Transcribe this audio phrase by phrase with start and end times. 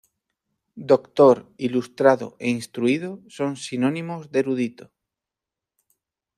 [0.91, 1.35] Doctor,
[1.67, 4.85] ilustrado e instruido son sinónimos de erudito.